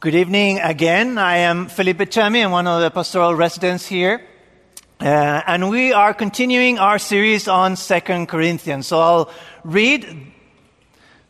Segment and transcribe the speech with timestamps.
[0.00, 1.18] Good evening again.
[1.18, 2.44] I am Felipe Chami.
[2.44, 4.22] I'm one of the pastoral residents here.
[5.00, 8.86] Uh, and we are continuing our series on Second Corinthians.
[8.86, 9.30] So I'll
[9.64, 10.06] read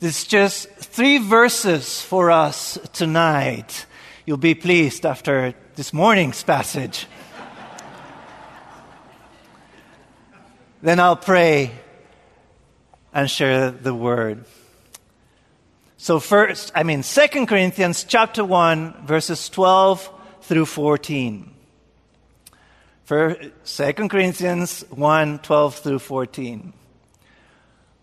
[0.00, 3.86] this just three verses for us tonight.
[4.26, 7.06] You'll be pleased after this morning's passage.
[10.82, 11.70] then I'll pray
[13.14, 14.44] and share the word.
[16.00, 20.08] So first, I mean, 2 Corinthians chapter 1, verses 12
[20.42, 21.50] through 14.
[23.02, 26.72] For 2 Corinthians 1, 12 through 14.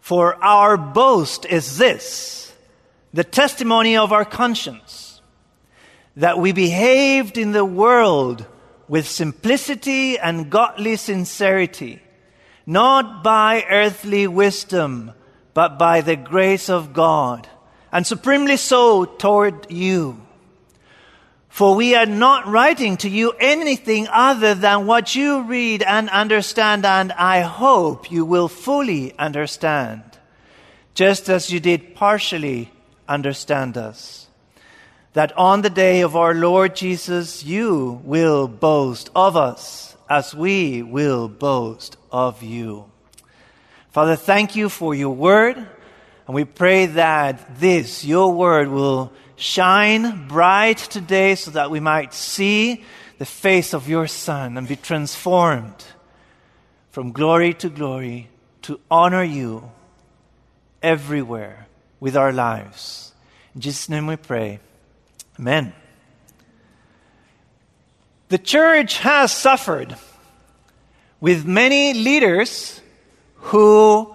[0.01, 2.53] For our boast is this,
[3.13, 5.21] the testimony of our conscience,
[6.17, 8.45] that we behaved in the world
[8.89, 12.01] with simplicity and godly sincerity,
[12.65, 15.13] not by earthly wisdom,
[15.53, 17.47] but by the grace of God
[17.95, 20.19] and supremely so toward you.
[21.47, 26.85] For we are not writing to you anything other than what you read and understand,
[26.85, 30.03] and I hope you will fully understand,
[30.93, 32.69] just as you did partially
[33.07, 34.27] understand us.
[35.13, 40.83] That on the day of our Lord Jesus, you will boast of us as we
[40.83, 42.91] will boast of you.
[43.91, 45.65] Father, thank you for your word.
[46.27, 52.13] And we pray that this, your word, will shine bright today so that we might
[52.13, 52.83] see
[53.17, 55.85] the face of your Son and be transformed
[56.89, 58.29] from glory to glory
[58.63, 59.69] to honor you
[60.81, 61.67] everywhere
[61.99, 63.13] with our lives.
[63.53, 64.59] In Jesus' name we pray.
[65.39, 65.73] Amen.
[68.29, 69.95] The church has suffered
[71.21, 72.81] with many leaders
[73.35, 74.14] who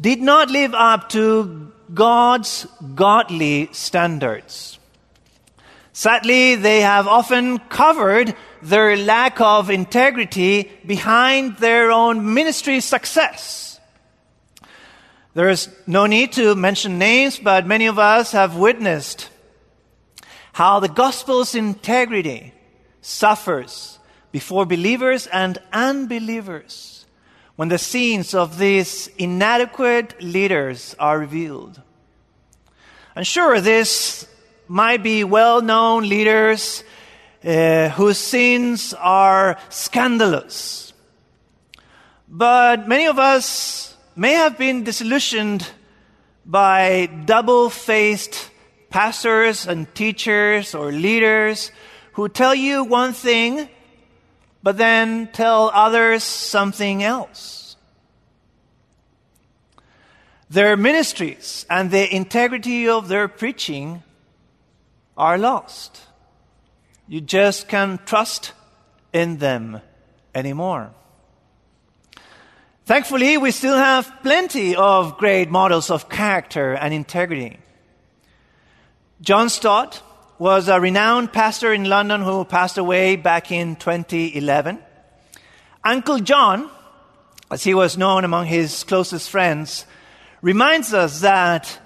[0.00, 4.78] did not live up to God's godly standards.
[5.92, 13.80] Sadly, they have often covered their lack of integrity behind their own ministry success.
[15.34, 19.28] There is no need to mention names, but many of us have witnessed
[20.52, 22.52] how the gospel's integrity
[23.00, 23.98] suffers
[24.32, 26.97] before believers and unbelievers
[27.58, 31.82] when the sins of these inadequate leaders are revealed.
[33.16, 34.28] And sure, this
[34.68, 36.84] might be well known leaders
[37.44, 40.92] uh, whose sins are scandalous.
[42.28, 45.68] But many of us may have been disillusioned
[46.46, 48.50] by double faced
[48.88, 51.72] pastors and teachers or leaders
[52.12, 53.68] who tell you one thing
[54.62, 57.76] but then tell others something else.
[60.50, 64.02] Their ministries and the integrity of their preaching
[65.16, 66.00] are lost.
[67.06, 68.52] You just can't trust
[69.12, 69.80] in them
[70.34, 70.90] anymore.
[72.86, 77.58] Thankfully, we still have plenty of great models of character and integrity.
[79.20, 80.02] John Stott,
[80.38, 84.78] was a renowned pastor in London who passed away back in 2011.
[85.82, 86.70] Uncle John,
[87.50, 89.84] as he was known among his closest friends,
[90.40, 91.80] reminds us that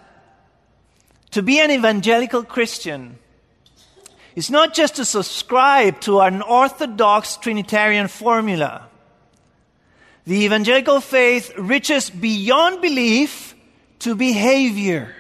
[1.31, 3.19] to be an evangelical Christian
[4.35, 8.89] is not just to subscribe to an orthodox Trinitarian formula.
[10.27, 13.55] The evangelical faith reaches beyond belief
[14.01, 15.15] to behavior.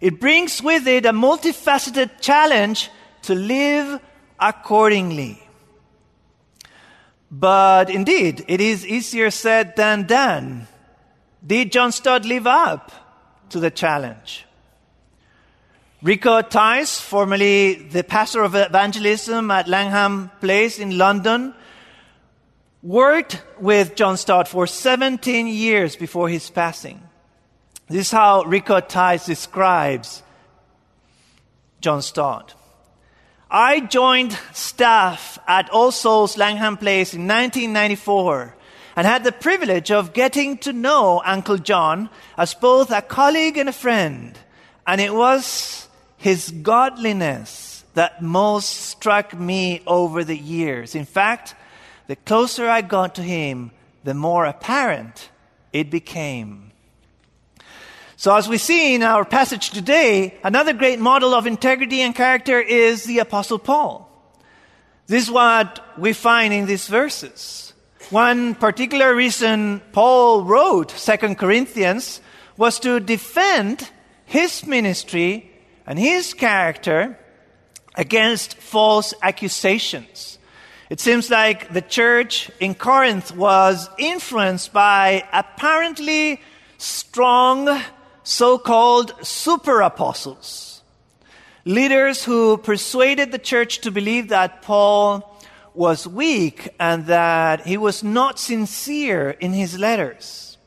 [0.00, 2.90] It brings with it a multifaceted challenge
[3.22, 4.00] to live
[4.38, 5.42] accordingly.
[7.30, 10.66] But indeed, it is easier said than done.
[11.44, 12.92] Did John Stott live up
[13.50, 14.46] to the challenge?
[16.00, 21.54] Rico Tice, formerly the pastor of evangelism at Langham Place in London,
[22.82, 27.07] worked with John Stott for 17 years before his passing.
[27.88, 30.22] This is how Rico Tice describes
[31.80, 32.54] John Stott.
[33.50, 38.54] I joined staff at All Souls Langham Place in 1994
[38.94, 43.70] and had the privilege of getting to know Uncle John as both a colleague and
[43.70, 44.38] a friend.
[44.86, 45.88] And it was
[46.18, 50.94] his godliness that most struck me over the years.
[50.94, 51.54] In fact,
[52.06, 53.70] the closer I got to him,
[54.04, 55.30] the more apparent
[55.72, 56.67] it became.
[58.20, 62.60] So, as we see in our passage today, another great model of integrity and character
[62.60, 64.10] is the Apostle Paul.
[65.06, 67.72] This is what we find in these verses.
[68.10, 72.20] One particular reason Paul wrote Second Corinthians
[72.56, 73.88] was to defend
[74.24, 75.52] his ministry
[75.86, 77.16] and his character
[77.94, 80.38] against false accusations.
[80.90, 86.40] It seems like the church in Corinth was influenced by apparently
[86.78, 87.80] strong
[88.28, 90.82] so called super apostles,
[91.64, 95.42] leaders who persuaded the church to believe that Paul
[95.72, 100.58] was weak and that he was not sincere in his letters.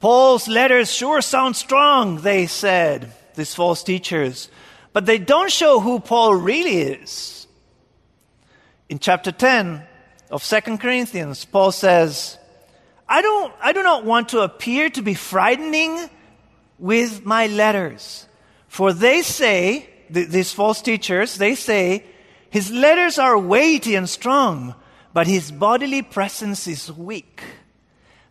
[0.00, 4.50] Paul's letters sure sound strong, they said, these false teachers,
[4.92, 7.46] but they don't show who Paul really is.
[8.88, 9.82] In chapter 10
[10.32, 12.37] of 2 Corinthians, Paul says,
[13.08, 16.10] I, don't, I do not want to appear to be frightening
[16.78, 18.26] with my letters.
[18.68, 22.04] For they say, th- these false teachers, they say,
[22.50, 24.74] his letters are weighty and strong,
[25.14, 27.42] but his bodily presence is weak,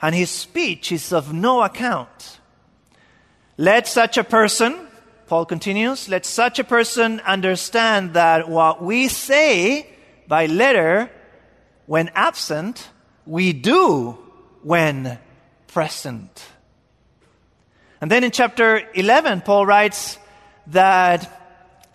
[0.01, 2.39] and his speech is of no account.
[3.57, 4.88] Let such a person,
[5.25, 9.89] Paul continues, let such a person understand that what we say
[10.27, 11.09] by letter
[11.88, 12.89] when absent,
[13.25, 14.18] we do
[14.63, 15.19] when
[15.68, 16.44] present.
[18.01, 20.18] And then in chapter 11, Paul writes
[20.68, 21.33] that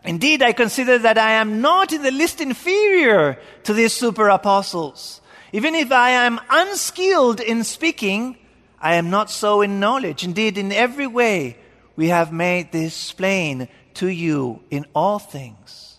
[0.04, 5.20] indeed I consider that I am not in the least inferior to these super apostles.
[5.52, 8.36] Even if I am unskilled in speaking,
[8.80, 10.24] I am not so in knowledge.
[10.24, 11.56] Indeed, in every way,
[11.94, 15.98] we have made this plain to you in all things.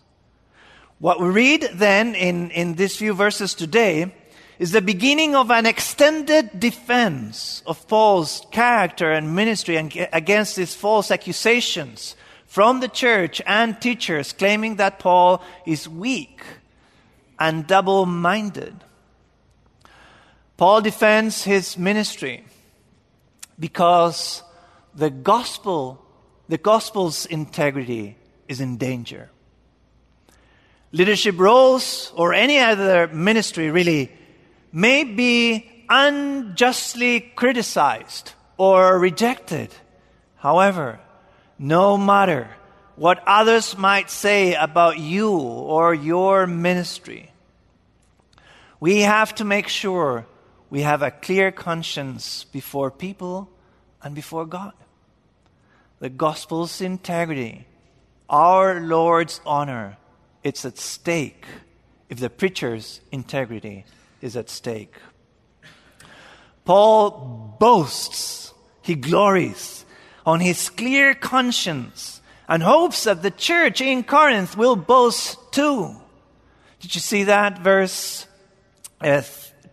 [0.99, 4.13] What we read then in, in these few verses today
[4.63, 9.75] is the beginning of an extended defense of Paul's character and ministry
[10.13, 12.15] against these false accusations
[12.45, 16.41] from the church and teachers claiming that Paul is weak
[17.37, 18.73] and double minded.
[20.55, 22.45] Paul defends his ministry
[23.59, 24.43] because
[24.95, 26.01] the gospel,
[26.47, 28.15] the gospel's integrity
[28.47, 29.29] is in danger.
[30.93, 34.09] Leadership roles or any other ministry really
[34.73, 39.69] may be unjustly criticized or rejected.
[40.37, 40.99] However,
[41.59, 42.49] no matter
[42.95, 47.31] what others might say about you or your ministry,
[48.79, 50.25] we have to make sure
[50.71, 53.49] we have a clear conscience before people
[54.01, 54.73] and before God.
[55.99, 57.67] The gospel's integrity,
[58.27, 59.97] our Lord's honor,
[60.43, 61.45] it's at stake
[62.09, 63.85] if the preacher's integrity
[64.23, 64.95] is at stake.
[66.63, 69.85] Paul boasts, he glories
[70.25, 75.95] on his clear conscience and hopes that the church in Corinth will boast too.
[76.79, 78.25] Did you see that verse
[79.01, 79.21] uh,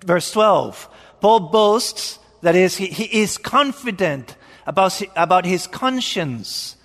[0.04, 0.88] verse 12?
[1.20, 4.36] Paul boasts that is he, he is confident
[4.66, 6.76] about about his conscience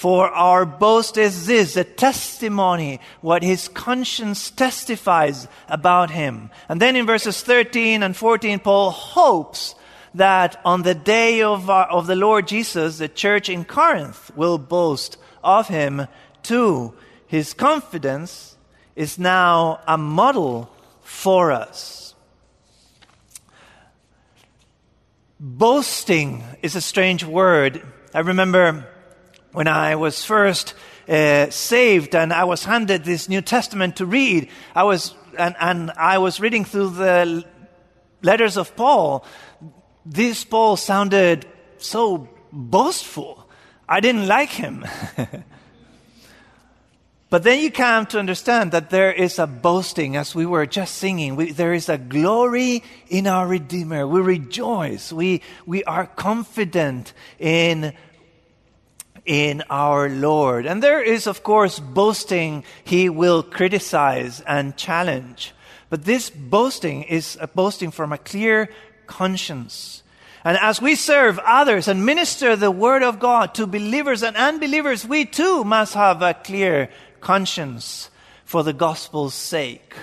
[0.00, 6.48] for our boast is this, the testimony, what his conscience testifies about him.
[6.70, 9.74] And then in verses 13 and 14, Paul hopes
[10.14, 14.56] that on the day of, our, of the Lord Jesus, the church in Corinth will
[14.56, 16.06] boast of him
[16.42, 16.94] too.
[17.26, 18.56] His confidence
[18.96, 22.14] is now a model for us.
[25.38, 27.86] Boasting is a strange word.
[28.14, 28.86] I remember
[29.52, 30.74] when I was first
[31.08, 35.90] uh, saved and I was handed this New Testament to read, I was, and, and
[35.92, 37.44] I was reading through the
[38.22, 39.24] letters of Paul.
[40.06, 41.46] This Paul sounded
[41.78, 43.48] so boastful.
[43.88, 44.84] I didn't like him.
[47.30, 50.96] But then you come to understand that there is a boasting, as we were just
[50.96, 51.36] singing.
[51.36, 54.04] We, there is a glory in our Redeemer.
[54.04, 55.12] We rejoice.
[55.12, 57.94] We, we are confident in
[59.24, 60.66] in our Lord.
[60.66, 65.52] And there is, of course, boasting he will criticize and challenge.
[65.88, 68.70] But this boasting is a boasting from a clear
[69.06, 70.02] conscience.
[70.44, 75.06] And as we serve others and minister the word of God to believers and unbelievers,
[75.06, 76.88] we too must have a clear
[77.20, 78.08] conscience
[78.44, 79.94] for the gospel's sake.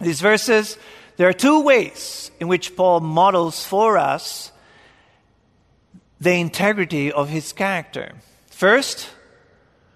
[0.00, 0.78] These verses,
[1.16, 4.50] there are two ways in which Paul models for us
[6.24, 8.12] the integrity of his character.
[8.50, 9.10] First,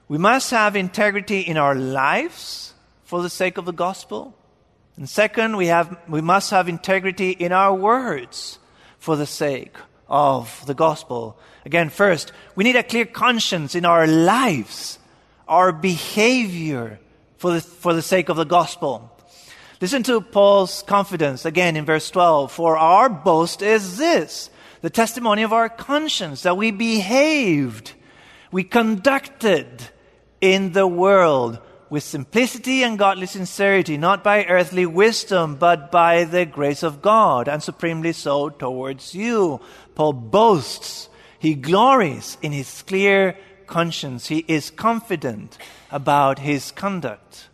[0.08, 4.36] we must have integrity in our lives for the sake of the gospel.
[4.98, 8.58] And second, we, have, we must have integrity in our words
[8.98, 11.38] for the sake of the gospel.
[11.64, 14.98] Again, first, we need a clear conscience in our lives,
[15.46, 17.00] our behavior
[17.38, 19.10] for the, for the sake of the gospel.
[19.80, 22.52] Listen to Paul's confidence again in verse 12.
[22.52, 27.92] For our boast is this the testimony of our conscience, that we behaved,
[28.52, 29.90] we conducted
[30.40, 31.58] in the world
[31.90, 37.48] with simplicity and godly sincerity, not by earthly wisdom, but by the grace of God,
[37.48, 39.60] and supremely so towards you.
[39.94, 41.08] Paul boasts,
[41.38, 45.56] he glories in his clear conscience, he is confident
[45.90, 47.48] about his conduct.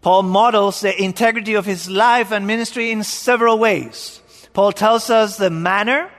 [0.00, 4.20] Paul models the integrity of his life and ministry in several ways.
[4.52, 6.10] Paul tells us the manner,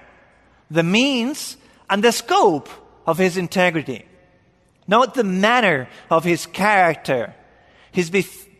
[0.69, 1.57] the means,
[1.89, 2.69] and the scope
[3.05, 4.05] of his integrity.
[4.87, 7.33] Note the manner of his character.
[7.91, 8.09] His,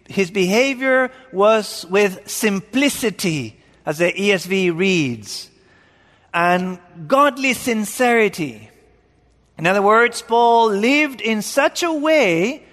[0.07, 5.49] his behavior was with simplicity, as the ESV reads,
[6.33, 8.69] and godly sincerity.
[9.57, 12.63] In other words, Paul lived in such a way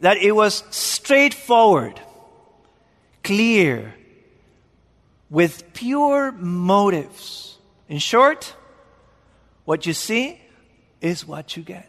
[0.00, 2.00] that it was straightforward,
[3.22, 3.94] clear,
[5.30, 7.56] with pure motives.
[7.88, 8.54] In short,
[9.64, 10.40] what you see
[11.00, 11.86] is what you get.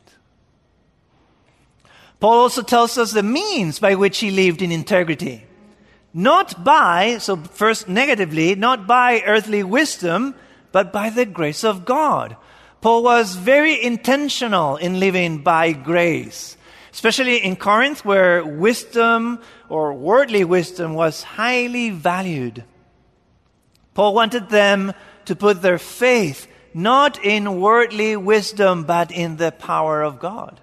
[2.19, 5.43] Paul also tells us the means by which he lived in integrity.
[6.13, 10.35] Not by, so first negatively, not by earthly wisdom,
[10.71, 12.37] but by the grace of God.
[12.81, 16.57] Paul was very intentional in living by grace,
[16.91, 22.63] especially in Corinth where wisdom or worldly wisdom was highly valued.
[23.93, 24.93] Paul wanted them
[25.25, 30.59] to put their faith not in worldly wisdom, but in the power of God.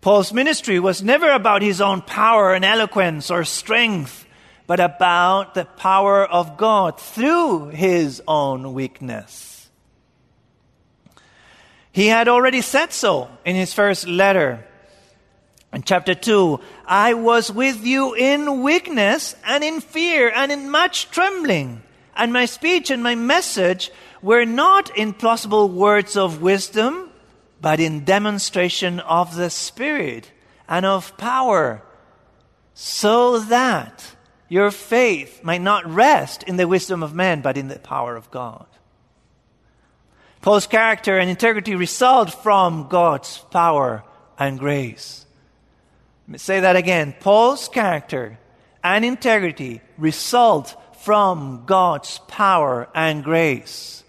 [0.00, 4.26] Paul's ministry was never about his own power and eloquence or strength,
[4.66, 9.68] but about the power of God through his own weakness.
[11.92, 14.64] He had already said so in his first letter.
[15.72, 21.10] In chapter 2, I was with you in weakness and in fear and in much
[21.10, 21.82] trembling.
[22.20, 23.90] And my speech and my message
[24.22, 27.10] were not in plausible words of wisdom
[27.60, 30.30] but in demonstration of the Spirit
[30.68, 31.82] and of power,
[32.74, 34.14] so that
[34.48, 38.30] your faith might not rest in the wisdom of men, but in the power of
[38.30, 38.66] God.
[40.40, 44.02] Paul's character and integrity result from God's power
[44.38, 45.26] and grace.
[46.26, 47.14] Let me say that again.
[47.20, 48.38] Paul's character
[48.82, 54.04] and integrity result from God's power and grace.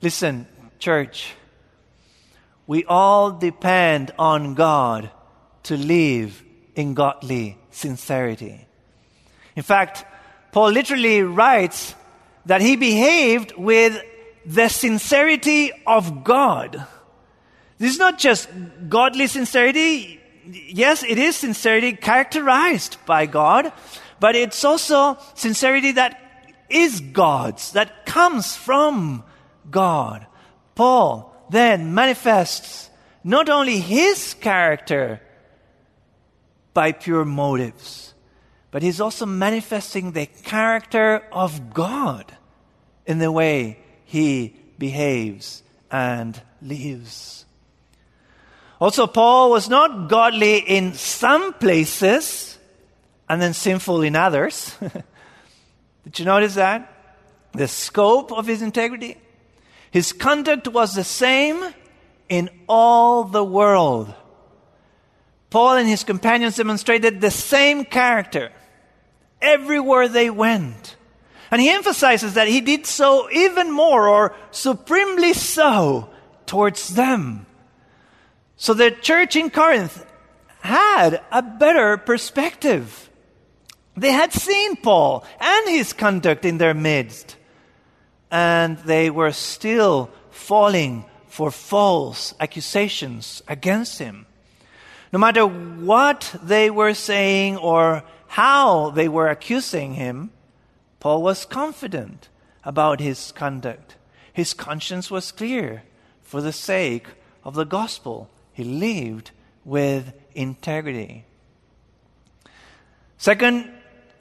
[0.00, 0.46] Listen,
[0.78, 1.34] church,
[2.68, 5.10] we all depend on God
[5.64, 6.44] to live
[6.76, 8.64] in godly sincerity.
[9.56, 10.04] In fact,
[10.52, 11.96] Paul literally writes
[12.44, 14.00] that he behaved with
[14.44, 16.86] the sincerity of God.
[17.78, 18.48] This is not just
[18.88, 20.20] godly sincerity.
[20.46, 23.72] Yes, it is sincerity characterized by God,
[24.20, 26.22] but it's also sincerity that
[26.68, 29.24] is God's, that comes from
[29.70, 30.26] God.
[30.74, 32.90] Paul then manifests
[33.24, 35.20] not only his character
[36.74, 38.14] by pure motives,
[38.70, 42.36] but he's also manifesting the character of God
[43.06, 47.46] in the way he behaves and lives.
[48.78, 52.58] Also, Paul was not godly in some places
[53.28, 54.76] and then sinful in others.
[56.06, 56.92] Did you notice that?
[57.52, 59.18] The scope of his integrity?
[59.90, 61.62] His conduct was the same
[62.28, 64.14] in all the world.
[65.50, 68.52] Paul and his companions demonstrated the same character
[69.42, 70.96] everywhere they went.
[71.50, 76.08] And he emphasizes that he did so even more or supremely so
[76.46, 77.46] towards them.
[78.56, 80.04] So the church in Corinth
[80.60, 83.05] had a better perspective.
[83.96, 87.36] They had seen Paul and his conduct in their midst
[88.30, 94.26] and they were still falling for false accusations against him.
[95.12, 100.30] No matter what they were saying or how they were accusing him,
[101.00, 102.28] Paul was confident
[102.64, 103.96] about his conduct.
[104.32, 105.84] His conscience was clear.
[106.22, 107.06] For the sake
[107.44, 109.30] of the gospel, he lived
[109.64, 111.24] with integrity.
[113.16, 113.70] Second,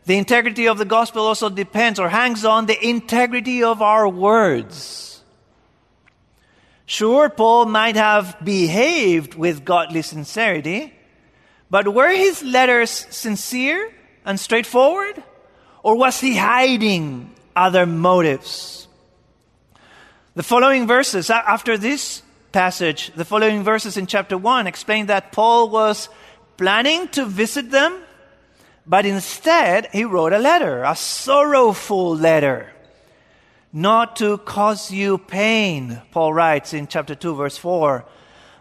[0.05, 5.23] the integrity of the gospel also depends or hangs on the integrity of our words.
[6.85, 10.93] Sure, Paul might have behaved with godly sincerity,
[11.71, 13.91] but were his letters sincere
[14.23, 15.23] and straightforward?
[15.81, 18.87] Or was he hiding other motives?
[20.35, 22.21] The following verses, after this
[22.51, 26.09] passage, the following verses in chapter 1 explain that Paul was
[26.57, 28.04] planning to visit them
[28.87, 32.71] but instead, he wrote a letter, a sorrowful letter,
[33.73, 38.05] not to cause you pain, Paul writes in chapter 2, verse 4,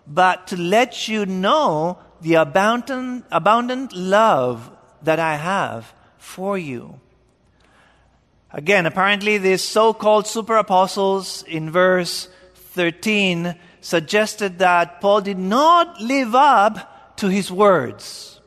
[0.06, 4.70] but to let you know the abundant, abundant love
[5.02, 7.00] that I have for you.
[8.50, 16.00] Again, apparently, these so called super apostles in verse 13 suggested that Paul did not
[16.00, 18.40] live up to his words.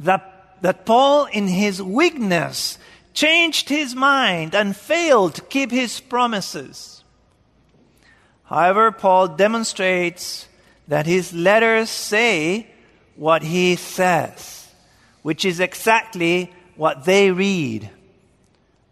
[0.00, 2.78] That, that Paul, in his weakness,
[3.14, 7.02] changed his mind and failed to keep his promises.
[8.44, 10.48] However, Paul demonstrates
[10.88, 12.68] that his letters say
[13.16, 14.72] what he says,
[15.22, 17.90] which is exactly what they read.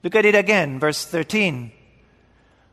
[0.02, 1.70] Look at it again, verse 13.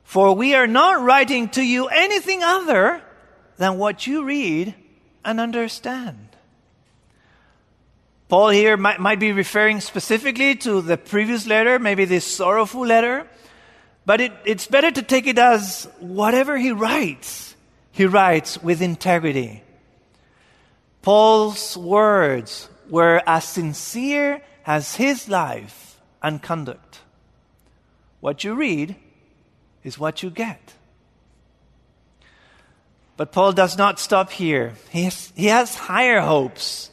[0.04, 3.02] For we are not writing to you anything other
[3.58, 4.74] than what you read
[5.24, 6.31] and understand.
[8.32, 13.28] Paul here might, might, be referring specifically to the previous letter, maybe this sorrowful letter,
[14.06, 17.58] but it, it's better to take it as whatever he writes,
[17.92, 19.64] he writes with integrity.
[21.02, 27.02] Paul's words were as sincere as his life and conduct.
[28.22, 28.96] What you read
[29.84, 30.72] is what you get.
[33.18, 34.76] But Paul does not stop here.
[34.90, 36.91] He has, he has higher hopes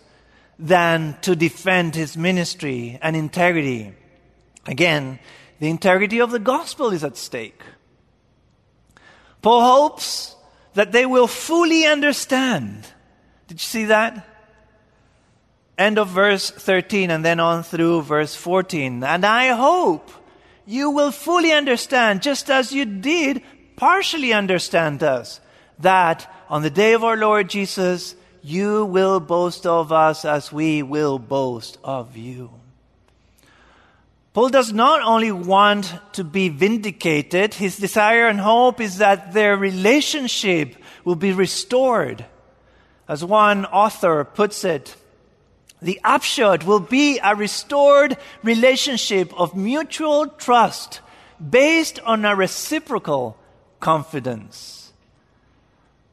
[0.58, 3.94] than to defend his ministry and integrity.
[4.66, 5.18] Again,
[5.60, 7.62] the integrity of the gospel is at stake.
[9.40, 10.34] Paul hopes
[10.74, 12.86] that they will fully understand.
[13.46, 14.26] Did you see that?
[15.76, 19.04] End of verse 13 and then on through verse 14.
[19.04, 20.10] And I hope
[20.66, 23.42] you will fully understand, just as you did
[23.76, 25.40] partially understand us,
[25.78, 30.82] that on the day of our Lord Jesus, you will boast of us as we
[30.82, 32.50] will boast of you.
[34.32, 39.56] Paul does not only want to be vindicated, his desire and hope is that their
[39.56, 42.24] relationship will be restored.
[43.08, 44.94] As one author puts it,
[45.80, 51.00] the upshot will be a restored relationship of mutual trust
[51.50, 53.36] based on a reciprocal
[53.80, 54.92] confidence.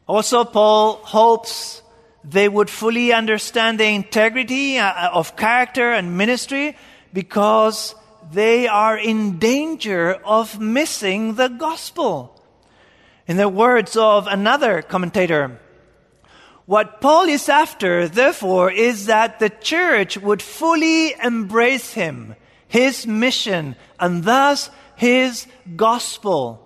[0.07, 1.81] Also, Paul hopes
[2.27, 6.75] they would fully understand the integrity uh, of character and ministry
[7.13, 7.95] because
[8.31, 12.31] they are in danger of missing the gospel.
[13.27, 15.59] In the words of another commentator,
[16.65, 22.35] what Paul is after, therefore, is that the church would fully embrace him,
[22.67, 26.64] his mission, and thus his gospel.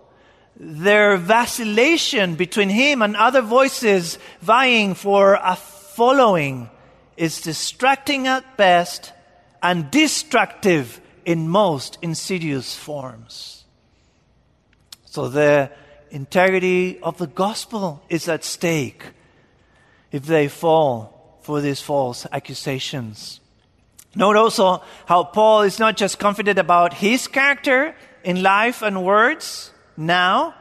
[0.59, 6.69] Their vacillation between him and other voices vying for a following
[7.15, 9.13] is distracting at best
[9.63, 13.63] and destructive in most insidious forms.
[15.05, 15.71] So the
[16.11, 19.03] integrity of the gospel is at stake
[20.11, 23.39] if they fall for these false accusations.
[24.13, 29.71] Note also how Paul is not just confident about his character in life and words
[29.99, 30.55] now,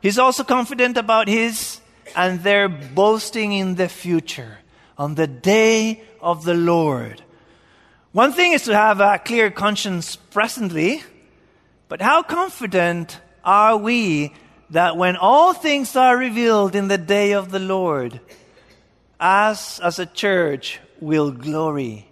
[0.00, 1.80] he's also confident about his
[2.14, 4.58] and their boasting in the future,
[4.98, 7.22] on the day of the Lord.
[8.12, 11.02] One thing is to have a clear conscience presently,
[11.88, 14.34] but how confident are we
[14.70, 18.20] that when all things are revealed in the day of the Lord,
[19.18, 22.08] us as a church will glory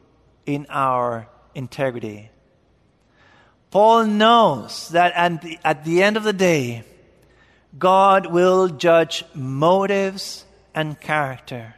[0.46, 2.30] in our integrity.
[3.70, 6.84] Paul knows that at the, at the end of the day,
[7.78, 11.76] God will judge motives and character.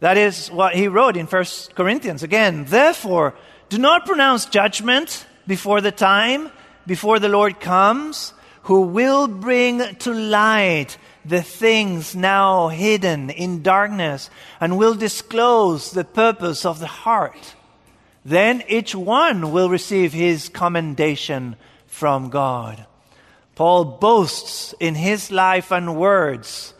[0.00, 1.44] That is what he wrote in 1
[1.74, 2.22] Corinthians.
[2.22, 3.34] Again, therefore,
[3.68, 6.50] do not pronounce judgment before the time,
[6.86, 14.30] before the Lord comes, who will bring to light the things now hidden in darkness
[14.60, 17.54] and will disclose the purpose of the heart.
[18.26, 21.54] Then each one will receive his commendation
[21.86, 22.84] from God.
[23.54, 26.74] Paul boasts in his life and words,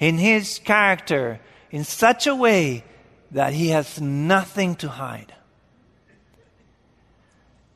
[0.00, 1.38] in his character,
[1.70, 2.82] in such a way
[3.30, 5.32] that he has nothing to hide.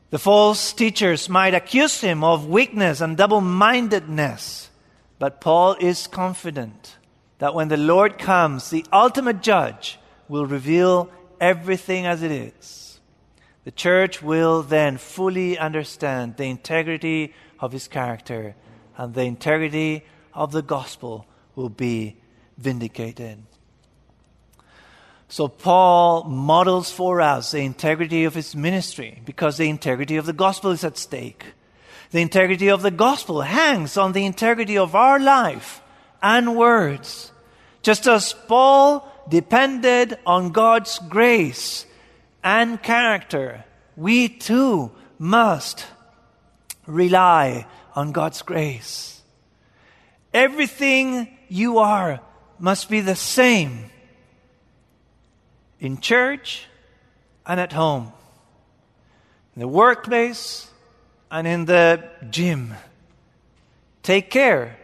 [0.09, 4.69] The false teachers might accuse him of weakness and double mindedness.
[5.17, 6.97] But Paul is confident
[7.39, 11.09] that when the Lord comes, the ultimate judge will reveal
[11.39, 12.82] everything as it is.
[13.65, 18.55] The church will then fully understand the integrity of his character,
[18.97, 22.17] and the integrity of the gospel will be
[22.57, 23.43] vindicated.
[25.29, 30.33] So, Paul models for us the integrity of his ministry because the integrity of the
[30.33, 31.53] gospel is at stake.
[32.11, 35.81] The integrity of the gospel hangs on the integrity of our life
[36.21, 37.31] and words.
[37.81, 41.87] Just as Paul depended on God's grace
[42.43, 45.85] and character, we too must
[46.85, 49.21] rely on God's grace.
[50.33, 52.19] Everything you are
[52.59, 53.89] must be the same
[55.79, 56.65] in church
[57.45, 58.11] and at home,
[59.55, 60.69] in the workplace
[61.29, 62.73] and in the gym.
[64.01, 64.77] Take care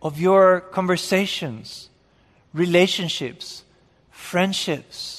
[0.00, 1.88] of your conversations,
[2.52, 3.64] relationships,
[4.10, 5.17] friendships,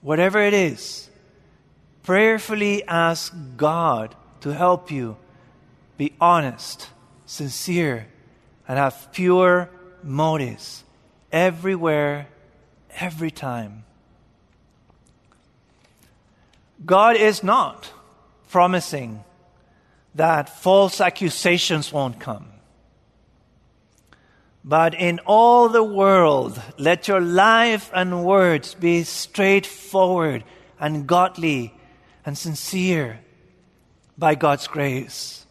[0.00, 1.08] whatever it is.
[2.02, 5.16] Prayerfully ask God to help you
[5.96, 6.88] be honest,
[7.26, 8.06] sincere,
[8.66, 9.68] and have pure
[10.02, 10.82] motives
[11.30, 12.28] everywhere,
[12.98, 13.84] every time.
[16.84, 17.92] God is not
[18.48, 19.22] promising
[20.14, 22.48] that false accusations won't come.
[24.64, 30.44] But in all the world, let your life and words be straightforward
[30.78, 31.74] and godly
[32.26, 33.20] and sincere
[34.18, 35.46] by God's grace.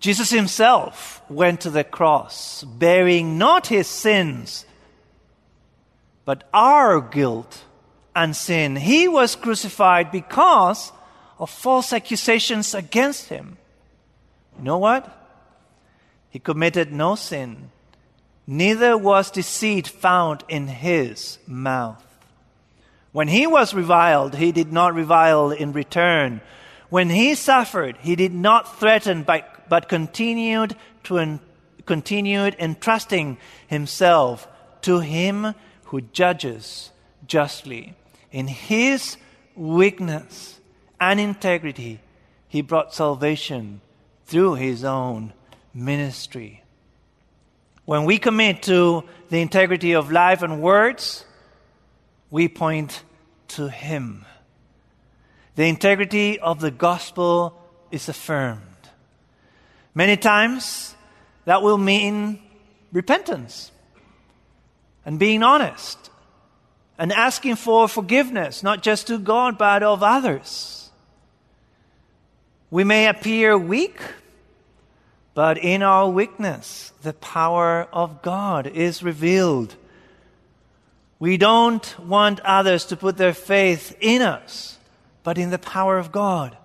[0.00, 4.64] Jesus himself went to the cross bearing not his sins,
[6.24, 7.64] but our guilt
[8.16, 8.76] and sin.
[8.76, 10.90] He was crucified because
[11.38, 13.58] of false accusations against him.
[14.58, 15.19] You know what?
[16.30, 17.70] He committed no sin,
[18.46, 22.06] neither was deceit found in his mouth.
[23.12, 26.40] When he was reviled, he did not revile in return.
[26.88, 31.40] When he suffered, he did not threaten, but, but continued to en-
[31.84, 34.46] continued entrusting himself
[34.82, 35.54] to him
[35.86, 36.92] who judges
[37.26, 37.94] justly.
[38.30, 39.16] In his
[39.56, 40.60] weakness
[41.00, 41.98] and integrity,
[42.46, 43.80] he brought salvation
[44.26, 45.32] through his own
[45.74, 46.62] ministry.
[47.84, 51.24] When we commit to the integrity of life and words,
[52.30, 53.02] we point
[53.48, 54.24] to him.
[55.56, 58.62] The integrity of the gospel is affirmed.
[59.94, 60.94] Many times,
[61.44, 62.40] that will mean
[62.92, 63.72] repentance
[65.04, 66.10] and being honest
[66.98, 70.90] and asking for forgiveness, not just to God, but of others.
[72.70, 74.00] We may appear weak,
[75.34, 79.76] but in our weakness, the power of God is revealed.
[81.18, 84.78] We don't want others to put their faith in us,
[85.22, 86.56] but in the power of God.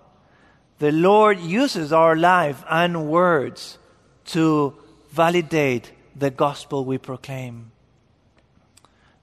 [0.80, 3.78] The Lord uses our life and words
[4.28, 4.75] to
[5.12, 7.71] validate the gospel we proclaim.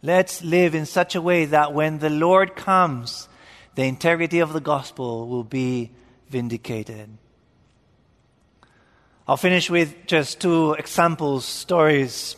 [0.03, 3.29] Let's live in such a way that when the Lord comes,
[3.75, 5.91] the integrity of the gospel will be
[6.29, 7.09] vindicated.
[9.29, 12.35] I'll finish with just two examples, stories.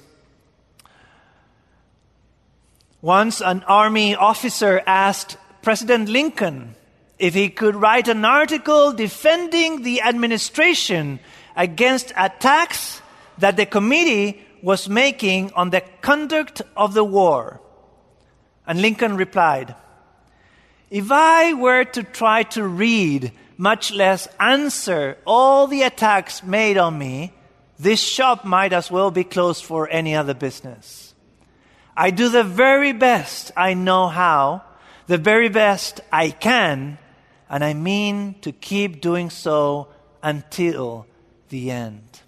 [3.01, 6.75] Once an army officer asked President Lincoln
[7.19, 11.21] if he could write an article defending the administration
[11.57, 13.01] against attacks
[13.39, 17.63] that the committee was making on the conduct of the war.
[18.67, 19.75] And Lincoln replied,
[20.91, 26.99] If I were to try to read, much less answer, all the attacks made on
[26.99, 27.33] me,
[27.79, 31.15] this shop might as well be closed for any other business.
[31.97, 34.63] I do the very best I know how,
[35.07, 36.99] the very best I can,
[37.49, 39.89] and I mean to keep doing so
[40.23, 41.07] until
[41.49, 42.21] the end.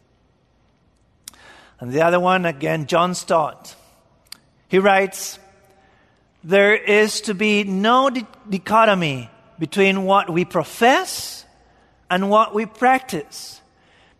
[1.80, 3.74] And the other one, again, John Stott.
[4.68, 5.38] He writes,
[6.42, 11.44] There is to be no dichotomy between what we profess
[12.10, 13.60] and what we practice,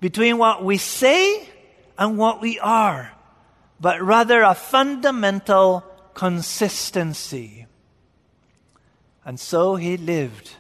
[0.01, 1.49] between what we say
[1.99, 3.13] and what we are,
[3.81, 7.67] but rather a fundamental consistency.
[9.25, 10.53] And so he lived.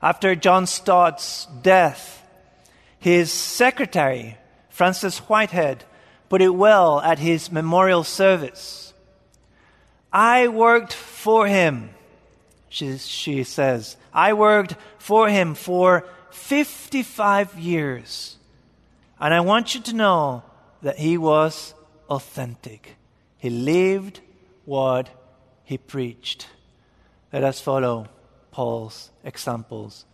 [0.00, 2.22] After John Stott's death,
[2.98, 4.36] his secretary,
[4.70, 5.84] Frances Whitehead
[6.28, 8.94] put it well at his memorial service.
[10.12, 11.90] I worked for him,
[12.68, 13.96] she, she says.
[14.12, 18.36] I worked for him for 55 years.
[19.20, 20.42] And I want you to know
[20.82, 21.74] that he was
[22.08, 22.96] authentic.
[23.38, 24.20] He lived
[24.64, 25.08] what
[25.64, 26.46] he preached.
[27.32, 28.08] Let us follow
[28.50, 30.04] Paul's examples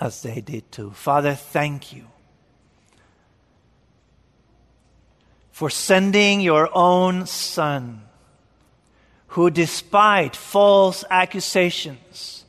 [0.00, 0.90] as they did too.
[0.90, 2.06] Father, thank you
[5.52, 8.02] for sending your own Son,
[9.34, 12.44] who, despite false accusations,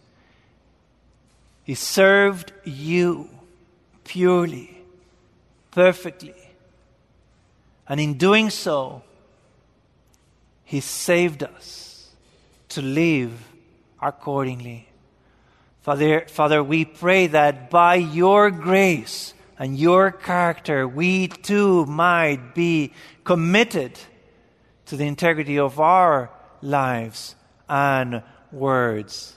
[1.64, 3.28] he served you
[4.04, 4.78] purely,
[5.72, 6.36] perfectly,
[7.88, 9.04] And in doing so,
[10.64, 12.10] He saved us
[12.70, 13.32] to live
[14.02, 14.88] accordingly.
[15.82, 22.92] Father, Father, we pray that by your grace and your character, we too might be
[23.24, 24.00] committed
[24.88, 26.30] to the integrity of our
[26.66, 27.36] lives
[27.70, 29.36] and words,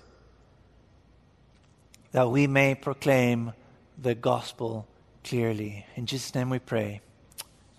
[2.13, 3.53] that we may proclaim
[4.01, 4.87] the gospel
[5.25, 5.85] clearly.
[5.95, 7.01] In Jesus' name we pray.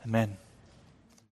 [0.05, 0.37] Amen.